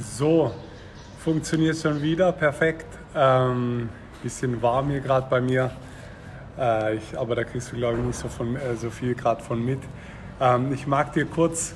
So, 0.00 0.50
funktioniert 1.22 1.76
schon 1.76 2.00
wieder, 2.00 2.32
perfekt. 2.32 2.86
Ähm, 3.14 3.90
bisschen 4.22 4.62
warm 4.62 4.88
hier 4.88 5.00
gerade 5.00 5.26
bei 5.28 5.42
mir, 5.42 5.70
äh, 6.58 6.96
ich, 6.96 7.18
aber 7.18 7.34
da 7.34 7.44
kriegst 7.44 7.70
du 7.72 7.76
glaube 7.76 7.98
ich 7.98 8.04
nicht 8.04 8.18
so, 8.18 8.28
von, 8.28 8.56
äh, 8.56 8.76
so 8.76 8.88
viel 8.88 9.14
gerade 9.14 9.42
von 9.42 9.62
mit. 9.62 9.80
Ähm, 10.40 10.72
ich 10.72 10.86
mag 10.86 11.12
dir 11.12 11.26
kurz 11.26 11.74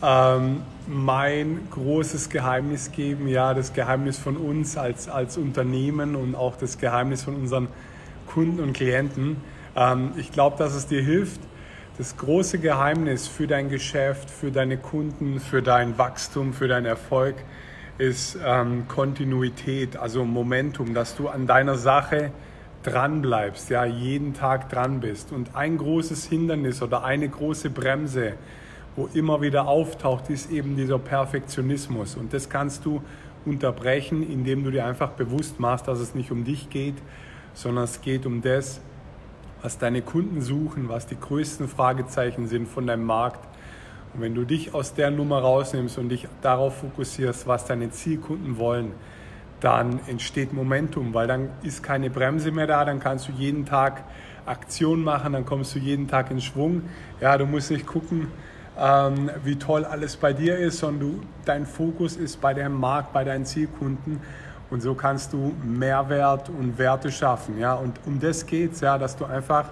ähm, 0.00 0.62
mein 0.86 1.66
großes 1.72 2.28
Geheimnis 2.28 2.92
geben, 2.92 3.26
ja, 3.26 3.52
das 3.52 3.72
Geheimnis 3.72 4.16
von 4.16 4.36
uns 4.36 4.76
als, 4.76 5.08
als 5.08 5.36
Unternehmen 5.36 6.14
und 6.14 6.36
auch 6.36 6.54
das 6.54 6.78
Geheimnis 6.78 7.24
von 7.24 7.34
unseren 7.34 7.66
Kunden 8.28 8.60
und 8.60 8.74
Klienten. 8.74 9.38
Ähm, 9.74 10.12
ich 10.16 10.30
glaube, 10.30 10.56
dass 10.56 10.72
es 10.72 10.86
dir 10.86 11.02
hilft. 11.02 11.40
Das 11.98 12.14
große 12.18 12.58
Geheimnis 12.58 13.26
für 13.26 13.46
dein 13.46 13.70
Geschäft, 13.70 14.28
für 14.28 14.50
deine 14.50 14.76
Kunden, 14.76 15.40
für 15.40 15.62
dein 15.62 15.96
Wachstum, 15.96 16.52
für 16.52 16.68
deinen 16.68 16.84
Erfolg 16.84 17.36
ist 17.96 18.36
ähm, 18.44 18.86
Kontinuität, 18.86 19.96
also 19.96 20.22
Momentum, 20.26 20.92
dass 20.92 21.16
du 21.16 21.28
an 21.28 21.46
deiner 21.46 21.76
Sache 21.76 22.32
dran 22.82 23.22
bleibst, 23.22 23.70
ja, 23.70 23.86
jeden 23.86 24.34
Tag 24.34 24.68
dran 24.68 25.00
bist. 25.00 25.32
Und 25.32 25.56
ein 25.56 25.78
großes 25.78 26.26
Hindernis 26.26 26.82
oder 26.82 27.02
eine 27.02 27.30
große 27.30 27.70
Bremse, 27.70 28.34
wo 28.94 29.08
immer 29.14 29.40
wieder 29.40 29.66
auftaucht, 29.66 30.28
ist 30.28 30.50
eben 30.50 30.76
dieser 30.76 30.98
Perfektionismus. 30.98 32.14
Und 32.14 32.34
das 32.34 32.50
kannst 32.50 32.84
du 32.84 33.00
unterbrechen, 33.46 34.22
indem 34.22 34.64
du 34.64 34.70
dir 34.70 34.84
einfach 34.84 35.12
bewusst 35.12 35.60
machst, 35.60 35.88
dass 35.88 36.00
es 36.00 36.14
nicht 36.14 36.30
um 36.30 36.44
dich 36.44 36.68
geht, 36.68 36.96
sondern 37.54 37.84
es 37.84 38.02
geht 38.02 38.26
um 38.26 38.42
das, 38.42 38.82
was 39.66 39.78
deine 39.78 40.00
Kunden 40.00 40.42
suchen, 40.42 40.88
was 40.88 41.08
die 41.08 41.18
größten 41.18 41.66
Fragezeichen 41.66 42.46
sind 42.46 42.68
von 42.68 42.86
deinem 42.86 43.04
Markt 43.04 43.44
und 44.14 44.20
wenn 44.20 44.32
du 44.32 44.44
dich 44.44 44.74
aus 44.74 44.94
der 44.94 45.10
Nummer 45.10 45.40
rausnimmst 45.40 45.98
und 45.98 46.08
dich 46.08 46.28
darauf 46.40 46.76
fokussierst, 46.78 47.48
was 47.48 47.64
deine 47.64 47.90
Zielkunden 47.90 48.58
wollen, 48.58 48.92
dann 49.58 49.98
entsteht 50.06 50.52
Momentum, 50.52 51.14
weil 51.14 51.26
dann 51.26 51.48
ist 51.64 51.82
keine 51.82 52.10
Bremse 52.10 52.52
mehr 52.52 52.68
da, 52.68 52.84
dann 52.84 53.00
kannst 53.00 53.26
du 53.26 53.32
jeden 53.32 53.66
Tag 53.66 54.04
Aktion 54.46 55.02
machen, 55.02 55.32
dann 55.32 55.44
kommst 55.44 55.74
du 55.74 55.80
jeden 55.80 56.06
Tag 56.06 56.30
in 56.30 56.40
Schwung. 56.40 56.82
Ja, 57.20 57.36
du 57.36 57.44
musst 57.44 57.72
nicht 57.72 57.86
gucken, 57.86 58.28
ähm, 58.78 59.32
wie 59.42 59.56
toll 59.56 59.84
alles 59.84 60.16
bei 60.16 60.32
dir 60.32 60.58
ist, 60.58 60.78
sondern 60.78 61.00
du, 61.00 61.20
dein 61.44 61.66
Fokus 61.66 62.16
ist 62.16 62.40
bei 62.40 62.54
deinem 62.54 62.78
Markt, 62.78 63.12
bei 63.12 63.24
deinen 63.24 63.44
Zielkunden 63.44 64.20
und 64.70 64.80
so 64.80 64.94
kannst 64.94 65.32
du 65.32 65.54
Mehrwert 65.62 66.48
und 66.48 66.78
Werte 66.78 67.10
schaffen. 67.10 67.58
Ja, 67.58 67.74
und 67.74 67.98
um 68.06 68.18
das 68.18 68.46
geht 68.46 68.72
es, 68.72 68.80
ja, 68.80 68.98
dass 68.98 69.16
du 69.16 69.24
einfach 69.24 69.70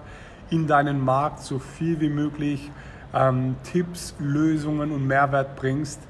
in 0.51 0.67
deinen 0.67 1.05
Markt 1.05 1.41
so 1.41 1.59
viel 1.59 2.01
wie 2.01 2.09
möglich 2.09 2.71
ähm, 3.13 3.57
Tipps, 3.65 4.15
Lösungen 4.19 4.93
und 4.93 5.07
Mehrwert 5.07 5.57
bringst. 5.57 6.01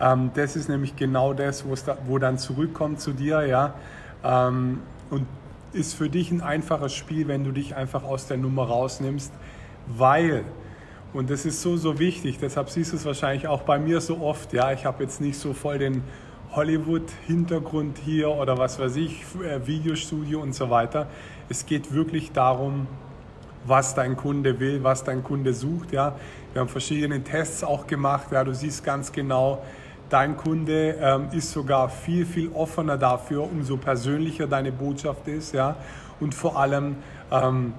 Ähm, 0.00 0.30
das 0.34 0.56
ist 0.56 0.68
nämlich 0.68 0.96
genau 0.96 1.32
das, 1.32 1.64
da, 1.84 1.96
wo 2.06 2.18
dann 2.18 2.38
zurückkommt 2.38 3.00
zu 3.00 3.12
dir, 3.12 3.46
ja. 3.46 3.74
Ähm, 4.22 4.80
und 5.10 5.26
ist 5.72 5.94
für 5.94 6.08
dich 6.08 6.30
ein 6.30 6.40
einfaches 6.40 6.94
Spiel, 6.94 7.28
wenn 7.28 7.44
du 7.44 7.52
dich 7.52 7.74
einfach 7.74 8.04
aus 8.04 8.26
der 8.26 8.36
Nummer 8.36 8.64
rausnimmst, 8.64 9.32
weil 9.86 10.44
und 11.14 11.30
das 11.30 11.46
ist 11.46 11.62
so, 11.62 11.76
so 11.76 12.00
wichtig, 12.00 12.38
deshalb 12.40 12.70
siehst 12.70 12.92
du 12.92 12.96
es 12.96 13.04
wahrscheinlich 13.04 13.46
auch 13.46 13.62
bei 13.62 13.78
mir 13.78 14.00
so 14.00 14.18
oft. 14.20 14.52
Ja, 14.52 14.72
ich 14.72 14.84
habe 14.84 15.04
jetzt 15.04 15.20
nicht 15.20 15.38
so 15.38 15.52
voll 15.52 15.78
den 15.78 16.02
Hollywood-Hintergrund 16.54 17.98
hier 17.98 18.30
oder 18.30 18.58
was 18.58 18.78
weiß 18.78 18.96
ich, 18.96 19.22
äh, 19.42 19.66
Videostudio 19.66 20.40
und 20.40 20.54
so 20.54 20.70
weiter. 20.70 21.08
Es 21.48 21.66
geht 21.66 21.92
wirklich 21.92 22.32
darum, 22.32 22.86
was 23.66 23.94
dein 23.94 24.16
Kunde 24.16 24.60
will, 24.60 24.82
was 24.84 25.04
dein 25.04 25.22
Kunde 25.22 25.52
sucht. 25.52 25.92
Ja. 25.92 26.16
Wir 26.52 26.60
haben 26.60 26.68
verschiedene 26.68 27.22
Tests 27.22 27.64
auch 27.64 27.86
gemacht. 27.86 28.28
Ja. 28.30 28.44
Du 28.44 28.54
siehst 28.54 28.84
ganz 28.84 29.10
genau, 29.10 29.62
dein 30.10 30.36
Kunde 30.36 30.96
ähm, 31.00 31.28
ist 31.32 31.50
sogar 31.50 31.88
viel, 31.88 32.26
viel 32.26 32.50
offener 32.52 32.98
dafür, 32.98 33.42
umso 33.42 33.76
persönlicher 33.76 34.46
deine 34.46 34.70
Botschaft 34.70 35.26
ist. 35.28 35.54
Ja. 35.54 35.76
Und 36.20 36.34
vor 36.34 36.58
allem, 36.58 36.96
ähm, 37.32 37.74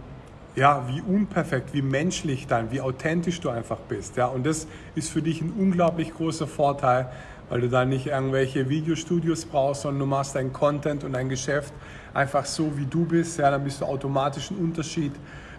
ja, 0.55 0.83
wie 0.87 1.01
unperfekt, 1.01 1.73
wie 1.73 1.81
menschlich 1.81 2.47
dann, 2.47 2.71
wie 2.71 2.81
authentisch 2.81 3.41
du 3.41 3.49
einfach 3.49 3.79
bist. 3.87 4.17
Ja. 4.17 4.27
Und 4.27 4.45
das 4.45 4.67
ist 4.95 5.09
für 5.09 5.21
dich 5.21 5.41
ein 5.41 5.53
unglaublich 5.57 6.13
großer 6.13 6.47
Vorteil, 6.47 7.09
weil 7.49 7.61
du 7.61 7.69
dann 7.69 7.89
nicht 7.89 8.07
irgendwelche 8.07 8.69
Videostudios 8.69 9.45
brauchst, 9.45 9.83
sondern 9.83 9.99
du 9.99 10.05
machst 10.05 10.35
dein 10.35 10.51
Content 10.51 11.03
und 11.03 11.13
dein 11.13 11.29
Geschäft 11.29 11.73
einfach 12.13 12.45
so, 12.45 12.77
wie 12.77 12.85
du 12.85 13.05
bist. 13.05 13.37
Ja, 13.37 13.51
dann 13.51 13.63
bist 13.63 13.81
du 13.81 13.85
automatisch 13.85 14.51
ein 14.51 14.57
Unterschied 14.57 15.11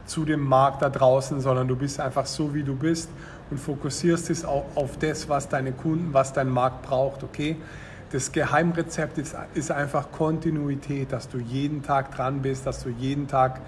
zu 0.04 0.24
dem 0.24 0.40
Markt 0.40 0.82
da 0.82 0.88
draußen, 0.88 1.40
sondern 1.40 1.68
du 1.68 1.76
bist 1.76 2.00
einfach 2.00 2.26
so, 2.26 2.54
wie 2.54 2.62
du 2.62 2.74
bist 2.74 3.10
und 3.50 3.58
fokussierst 3.58 4.30
es 4.30 4.44
auch 4.44 4.64
auf 4.74 4.98
das, 4.98 5.28
was 5.28 5.48
deine 5.48 5.72
Kunden, 5.72 6.12
was 6.12 6.32
dein 6.32 6.48
Markt 6.48 6.82
braucht, 6.82 7.22
okay? 7.22 7.56
Das 8.12 8.30
Geheimrezept 8.30 9.18
ist, 9.18 9.36
ist 9.54 9.72
einfach 9.72 10.12
Kontinuität, 10.12 11.12
dass 11.12 11.28
du 11.28 11.38
jeden 11.38 11.82
Tag 11.82 12.14
dran 12.14 12.40
bist, 12.40 12.64
dass 12.64 12.84
du 12.84 12.90
jeden 12.90 13.26
Tag 13.26 13.60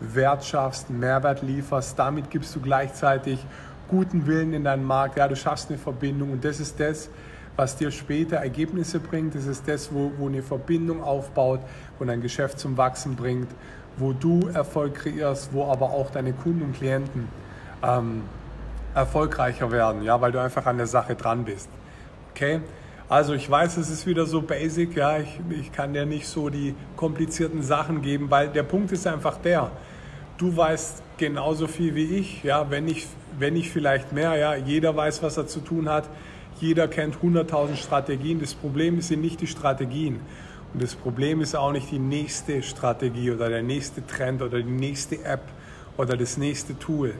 Wert 0.00 0.44
schaffst, 0.44 0.90
Mehrwert 0.90 1.42
lieferst. 1.42 1.98
Damit 1.98 2.30
gibst 2.30 2.56
du 2.56 2.60
gleichzeitig 2.60 3.44
guten 3.88 4.26
Willen 4.26 4.54
in 4.54 4.64
deinen 4.64 4.84
Markt. 4.84 5.18
Ja, 5.18 5.28
du 5.28 5.36
schaffst 5.36 5.68
eine 5.68 5.78
Verbindung 5.78 6.32
und 6.32 6.44
das 6.44 6.58
ist 6.58 6.80
das, 6.80 7.10
was 7.56 7.76
dir 7.76 7.90
später 7.90 8.36
Ergebnisse 8.36 9.00
bringt. 9.00 9.34
Das 9.34 9.46
ist 9.46 9.68
das, 9.68 9.92
wo, 9.92 10.12
wo 10.18 10.28
eine 10.28 10.42
Verbindung 10.42 11.02
aufbaut, 11.02 11.60
wo 11.98 12.04
dein 12.04 12.20
Geschäft 12.20 12.58
zum 12.58 12.76
Wachsen 12.76 13.16
bringt 13.16 13.48
wo 13.96 14.12
du 14.12 14.48
Erfolg 14.52 14.94
kreierst, 14.94 15.52
wo 15.52 15.64
aber 15.66 15.90
auch 15.90 16.10
deine 16.10 16.32
Kunden 16.32 16.62
und 16.62 16.74
Klienten 16.74 17.28
ähm, 17.82 18.22
erfolgreicher 18.94 19.70
werden, 19.70 20.02
ja, 20.02 20.20
weil 20.20 20.32
du 20.32 20.40
einfach 20.40 20.66
an 20.66 20.76
der 20.76 20.86
Sache 20.86 21.14
dran 21.14 21.44
bist. 21.44 21.68
Okay? 22.34 22.60
Also 23.08 23.34
ich 23.34 23.50
weiß, 23.50 23.76
es 23.76 23.90
ist 23.90 24.06
wieder 24.06 24.24
so 24.24 24.40
basic, 24.40 24.96
ja, 24.96 25.18
ich, 25.18 25.40
ich 25.50 25.72
kann 25.72 25.92
dir 25.92 26.06
nicht 26.06 26.26
so 26.26 26.48
die 26.48 26.74
komplizierten 26.96 27.62
Sachen 27.62 28.00
geben, 28.00 28.30
weil 28.30 28.48
der 28.48 28.62
Punkt 28.62 28.92
ist 28.92 29.06
einfach 29.06 29.36
der, 29.38 29.70
du 30.38 30.56
weißt 30.56 31.02
genauso 31.18 31.66
viel 31.66 31.94
wie 31.94 32.16
ich, 32.16 32.42
ja, 32.42 32.70
wenn 32.70 32.86
nicht, 32.86 33.06
wenn 33.38 33.52
nicht 33.52 33.70
vielleicht 33.70 34.12
mehr, 34.12 34.36
ja, 34.36 34.54
jeder 34.54 34.96
weiß, 34.96 35.22
was 35.22 35.36
er 35.36 35.46
zu 35.46 35.60
tun 35.60 35.88
hat, 35.90 36.08
jeder 36.62 36.88
kennt 36.88 37.16
100.000 37.16 37.76
Strategien, 37.76 38.40
das 38.40 38.54
Problem 38.54 39.00
sind 39.00 39.20
nicht 39.20 39.40
die 39.40 39.46
Strategien. 39.46 40.20
Und 40.72 40.82
das 40.82 40.94
Problem 40.94 41.40
ist 41.40 41.54
auch 41.54 41.72
nicht 41.72 41.90
die 41.90 41.98
nächste 41.98 42.62
Strategie 42.62 43.30
oder 43.30 43.48
der 43.50 43.62
nächste 43.62 44.06
Trend 44.06 44.40
oder 44.40 44.62
die 44.62 44.70
nächste 44.70 45.22
App 45.24 45.42
oder 45.98 46.16
das 46.16 46.38
nächste 46.38 46.78
Tool. 46.78 47.14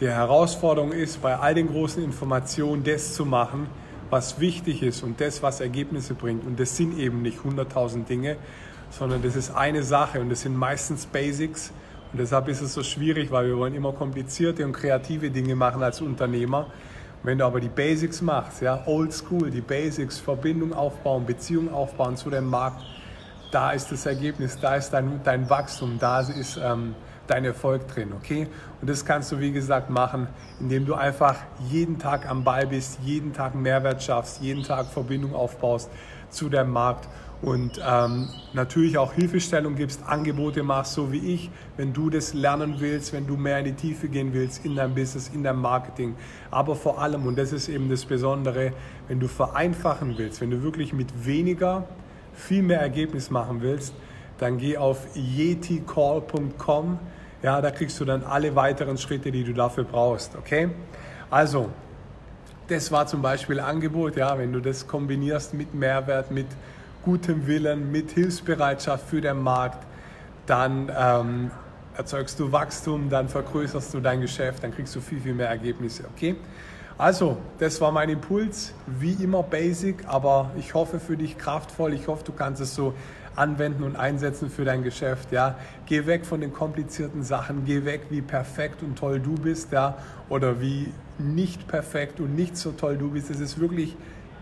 Die 0.00 0.08
Herausforderung 0.08 0.92
ist, 0.92 1.20
bei 1.22 1.36
all 1.36 1.54
den 1.54 1.68
großen 1.68 2.02
Informationen 2.02 2.82
das 2.82 3.14
zu 3.14 3.24
machen, 3.26 3.68
was 4.08 4.40
wichtig 4.40 4.82
ist 4.82 5.02
und 5.02 5.20
das, 5.20 5.42
was 5.42 5.60
Ergebnisse 5.60 6.14
bringt. 6.14 6.44
Und 6.44 6.58
das 6.58 6.76
sind 6.76 6.98
eben 6.98 7.22
nicht 7.22 7.38
100.000 7.40 8.06
Dinge, 8.06 8.36
sondern 8.90 9.22
das 9.22 9.36
ist 9.36 9.54
eine 9.54 9.82
Sache 9.82 10.20
und 10.20 10.30
das 10.30 10.40
sind 10.40 10.56
meistens 10.56 11.06
Basics. 11.06 11.70
Und 12.12 12.18
deshalb 12.18 12.48
ist 12.48 12.60
es 12.60 12.74
so 12.74 12.82
schwierig, 12.82 13.30
weil 13.30 13.46
wir 13.46 13.56
wollen 13.56 13.74
immer 13.74 13.92
komplizierte 13.92 14.64
und 14.64 14.72
kreative 14.72 15.30
Dinge 15.30 15.54
machen 15.54 15.82
als 15.82 16.00
Unternehmer. 16.00 16.66
Wenn 17.22 17.36
du 17.36 17.44
aber 17.44 17.60
die 17.60 17.68
Basics 17.68 18.22
machst, 18.22 18.62
ja, 18.62 18.82
Old 18.86 19.12
School, 19.12 19.50
die 19.50 19.60
Basics, 19.60 20.18
Verbindung 20.18 20.72
aufbauen, 20.72 21.26
Beziehung 21.26 21.72
aufbauen 21.72 22.16
zu 22.16 22.30
dem 22.30 22.46
Markt, 22.46 22.82
da 23.50 23.72
ist 23.72 23.92
das 23.92 24.06
Ergebnis, 24.06 24.58
da 24.58 24.76
ist 24.76 24.90
dein, 24.90 25.20
dein 25.22 25.50
Wachstum, 25.50 25.98
da 25.98 26.20
ist 26.20 26.58
ähm, 26.62 26.94
dein 27.26 27.44
Erfolg 27.44 27.86
drin, 27.88 28.12
okay? 28.16 28.48
Und 28.80 28.88
das 28.88 29.04
kannst 29.04 29.32
du, 29.32 29.38
wie 29.38 29.52
gesagt, 29.52 29.90
machen, 29.90 30.28
indem 30.60 30.86
du 30.86 30.94
einfach 30.94 31.36
jeden 31.68 31.98
Tag 31.98 32.28
am 32.28 32.42
Ball 32.42 32.66
bist, 32.66 32.98
jeden 33.04 33.34
Tag 33.34 33.54
Mehrwert 33.54 34.02
schaffst, 34.02 34.40
jeden 34.40 34.62
Tag 34.62 34.86
Verbindung 34.86 35.34
aufbaust 35.34 35.90
zu 36.30 36.48
deinem 36.48 36.70
Markt 36.72 37.08
und 37.42 37.80
ähm, 37.86 38.28
natürlich 38.52 38.98
auch 38.98 39.14
Hilfestellung 39.14 39.74
gibst, 39.74 40.02
Angebote 40.06 40.62
machst, 40.62 40.92
so 40.92 41.10
wie 41.10 41.34
ich, 41.34 41.50
wenn 41.78 41.92
du 41.92 42.10
das 42.10 42.34
lernen 42.34 42.76
willst, 42.78 43.14
wenn 43.14 43.26
du 43.26 43.36
mehr 43.36 43.60
in 43.60 43.64
die 43.64 43.72
Tiefe 43.72 44.08
gehen 44.08 44.34
willst 44.34 44.64
in 44.64 44.76
deinem 44.76 44.94
Business, 44.94 45.30
in 45.32 45.42
deinem 45.42 45.62
Marketing. 45.62 46.16
Aber 46.50 46.76
vor 46.76 47.00
allem, 47.00 47.26
und 47.26 47.38
das 47.38 47.52
ist 47.52 47.68
eben 47.68 47.88
das 47.88 48.04
Besondere, 48.04 48.72
wenn 49.08 49.20
du 49.20 49.28
vereinfachen 49.28 50.18
willst, 50.18 50.42
wenn 50.42 50.50
du 50.50 50.62
wirklich 50.62 50.92
mit 50.92 51.24
weniger 51.24 51.84
viel 52.34 52.62
mehr 52.62 52.80
Ergebnis 52.80 53.30
machen 53.30 53.62
willst, 53.62 53.94
dann 54.38 54.58
geh 54.58 54.76
auf 54.76 55.06
yeticall.com. 55.14 56.98
Ja, 57.42 57.62
da 57.62 57.70
kriegst 57.70 57.98
du 58.00 58.04
dann 58.04 58.22
alle 58.22 58.54
weiteren 58.54 58.98
Schritte, 58.98 59.32
die 59.32 59.44
du 59.44 59.54
dafür 59.54 59.84
brauchst. 59.84 60.36
Okay? 60.36 60.68
Also, 61.30 61.70
das 62.70 62.92
war 62.92 63.06
zum 63.06 63.20
Beispiel 63.20 63.58
Angebot, 63.58 64.16
ja, 64.16 64.38
wenn 64.38 64.52
du 64.52 64.60
das 64.60 64.86
kombinierst 64.86 65.54
mit 65.54 65.74
Mehrwert, 65.74 66.30
mit 66.30 66.46
gutem 67.04 67.46
Willen, 67.46 67.90
mit 67.90 68.12
Hilfsbereitschaft 68.12 69.08
für 69.08 69.20
den 69.20 69.42
Markt, 69.42 69.84
dann 70.46 70.90
ähm, 70.96 71.50
erzeugst 71.96 72.38
du 72.38 72.52
Wachstum, 72.52 73.10
dann 73.10 73.28
vergrößerst 73.28 73.92
du 73.92 74.00
dein 74.00 74.20
Geschäft, 74.20 74.62
dann 74.62 74.72
kriegst 74.72 74.94
du 74.94 75.00
viel, 75.00 75.20
viel 75.20 75.34
mehr 75.34 75.48
Ergebnisse. 75.48 76.04
Okay? 76.14 76.36
Also, 76.96 77.38
das 77.58 77.80
war 77.80 77.90
mein 77.90 78.08
Impuls. 78.10 78.72
Wie 78.86 79.14
immer 79.14 79.42
basic, 79.42 80.04
aber 80.06 80.50
ich 80.56 80.74
hoffe 80.74 81.00
für 81.00 81.16
dich 81.16 81.38
kraftvoll. 81.38 81.94
Ich 81.94 82.06
hoffe, 82.06 82.22
du 82.24 82.32
kannst 82.32 82.60
es 82.60 82.74
so 82.74 82.94
anwenden 83.36 83.84
und 83.84 83.96
einsetzen 83.96 84.50
für 84.50 84.64
dein 84.64 84.82
Geschäft. 84.82 85.32
Ja, 85.32 85.56
geh 85.86 86.06
weg 86.06 86.26
von 86.26 86.40
den 86.40 86.52
komplizierten 86.52 87.22
Sachen. 87.22 87.64
Geh 87.64 87.84
weg, 87.84 88.02
wie 88.10 88.20
perfekt 88.20 88.82
und 88.82 88.98
toll 88.98 89.20
du 89.20 89.34
bist, 89.34 89.72
ja, 89.72 89.98
oder 90.28 90.60
wie 90.60 90.92
nicht 91.18 91.68
perfekt 91.68 92.20
und 92.20 92.34
nicht 92.34 92.56
so 92.56 92.72
toll 92.72 92.96
du 92.96 93.10
bist. 93.10 93.30
Es 93.30 93.40
ist 93.40 93.60
wirklich 93.60 93.96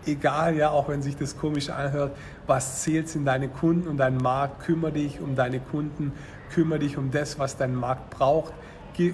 egal, 0.05 0.55
ja, 0.55 0.69
auch 0.69 0.89
wenn 0.89 1.01
sich 1.01 1.15
das 1.17 1.37
komisch 1.37 1.69
anhört, 1.69 2.15
was 2.47 2.81
zählt 2.81 3.09
sind 3.09 3.25
deine 3.25 3.47
Kunden 3.47 3.87
und 3.87 3.97
dein 3.97 4.17
Markt. 4.17 4.65
Kümmere 4.65 4.93
dich 4.93 5.19
um 5.19 5.35
deine 5.35 5.59
Kunden, 5.59 6.13
kümmere 6.53 6.79
dich 6.79 6.97
um 6.97 7.11
das, 7.11 7.37
was 7.39 7.57
dein 7.57 7.75
Markt 7.75 8.09
braucht. 8.09 8.53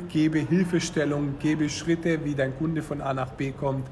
Gebe 0.09 0.39
Hilfestellung, 0.39 1.35
gebe 1.39 1.69
Schritte, 1.69 2.25
wie 2.25 2.33
dein 2.33 2.57
Kunde 2.57 2.81
von 2.81 3.01
A 3.01 3.13
nach 3.13 3.31
B 3.31 3.51
kommt 3.51 3.85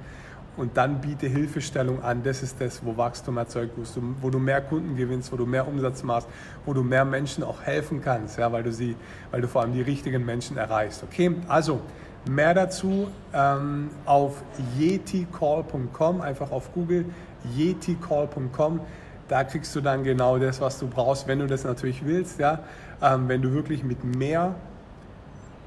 und 0.58 0.78
dann 0.78 1.02
biete 1.02 1.28
Hilfestellung 1.28 2.04
an. 2.04 2.24
Das 2.24 2.44
ist 2.44 2.60
das, 2.62 2.86
wo 2.86 2.96
Wachstum 2.98 3.38
erzeugt, 3.38 3.78
du, 3.78 4.02
wo 4.22 4.30
du 4.30 4.40
mehr 4.40 4.62
Kunden 4.62 4.96
gewinnst, 4.96 5.32
wo 5.32 5.38
du 5.38 5.46
mehr 5.46 5.68
Umsatz 5.68 6.04
machst, 6.04 6.28
wo 6.66 6.74
du 6.74 6.84
mehr 6.84 7.06
Menschen 7.06 7.44
auch 7.44 7.62
helfen 7.62 8.02
kannst, 8.02 8.38
ja, 8.38 8.52
weil, 8.52 8.64
du 8.64 8.72
sie, 8.72 8.96
weil 9.32 9.42
du 9.42 9.48
vor 9.48 9.62
allem 9.62 9.74
die 9.74 9.82
richtigen 9.82 10.26
Menschen 10.26 10.58
erreichst. 10.58 11.04
Okay, 11.04 11.36
also 11.48 11.82
mehr 12.30 12.54
dazu 12.54 13.08
ähm, 13.34 13.90
auf 14.06 14.44
yeticall.com, 14.78 16.22
einfach 16.22 16.52
auf 16.52 16.72
Google 16.74 17.06
yeticall.com. 17.56 18.80
Da 19.28 19.44
kriegst 19.44 19.76
du 19.76 19.82
dann 19.82 20.04
genau 20.04 20.38
das, 20.38 20.62
was 20.62 20.80
du 20.80 20.88
brauchst, 20.88 21.28
wenn 21.28 21.40
du 21.40 21.48
das 21.48 21.64
natürlich 21.64 22.06
willst. 22.06 22.40
Ja? 22.40 22.60
Ähm, 23.02 23.28
wenn 23.28 23.42
du 23.42 23.54
wirklich 23.54 23.84
mit 23.84 24.04
mehr 24.04 24.56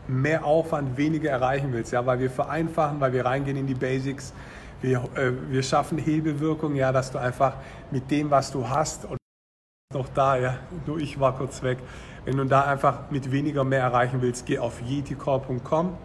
mehr 0.08 0.44
Aufwand 0.44 0.96
weniger 0.96 1.30
erreichen 1.30 1.72
willst, 1.72 1.92
ja, 1.92 2.06
weil 2.06 2.20
wir 2.20 2.30
vereinfachen, 2.30 3.00
weil 3.00 3.12
wir 3.12 3.24
reingehen 3.24 3.56
in 3.56 3.66
die 3.66 3.74
Basics, 3.74 4.32
wir, 4.80 5.04
äh, 5.16 5.32
wir 5.50 5.62
schaffen 5.62 5.98
Hebelwirkung, 5.98 6.74
ja, 6.74 6.92
dass 6.92 7.10
du 7.10 7.18
einfach 7.18 7.54
mit 7.90 8.10
dem, 8.10 8.30
was 8.30 8.50
du 8.52 8.68
hast, 8.68 9.04
und 9.04 9.16
noch 9.94 10.08
da, 10.08 10.36
ja, 10.36 10.58
nur 10.86 10.98
ich 10.98 11.18
war 11.20 11.36
kurz 11.36 11.62
weg, 11.62 11.78
wenn 12.24 12.36
du 12.36 12.44
da 12.44 12.62
einfach 12.62 13.10
mit 13.10 13.30
weniger 13.30 13.64
mehr 13.64 13.82
erreichen 13.82 14.20
willst, 14.20 14.46
geh 14.46 14.58
auf 14.58 14.82
yeticore.com. 14.82 15.96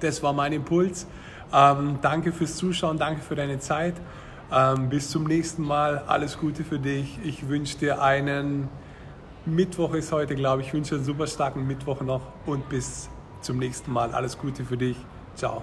Das 0.00 0.22
war 0.22 0.32
mein 0.32 0.52
Impuls. 0.52 1.06
Ähm, 1.52 1.98
danke 2.02 2.32
fürs 2.32 2.56
Zuschauen, 2.56 2.98
danke 2.98 3.22
für 3.22 3.34
deine 3.34 3.58
Zeit. 3.58 3.94
Ähm, 4.52 4.88
bis 4.88 5.10
zum 5.10 5.24
nächsten 5.24 5.62
Mal. 5.62 6.04
Alles 6.06 6.38
Gute 6.38 6.64
für 6.64 6.78
dich. 6.78 7.18
Ich 7.24 7.48
wünsche 7.48 7.78
dir 7.78 8.02
einen 8.02 8.68
Mittwoch 9.46 9.94
ist 9.94 10.12
heute, 10.12 10.34
glaube 10.34 10.62
ich. 10.62 10.68
Ich 10.68 10.74
wünsche 10.74 10.90
dir 10.90 10.96
einen 10.96 11.04
super 11.04 11.26
starken 11.26 11.66
Mittwoch 11.66 12.02
noch 12.02 12.22
und 12.46 12.68
bis 12.68 13.08
zum 13.40 13.58
nächsten 13.58 13.92
Mal. 13.92 14.12
Alles 14.12 14.38
Gute 14.38 14.64
für 14.64 14.76
dich. 14.76 14.96
Ciao. 15.34 15.62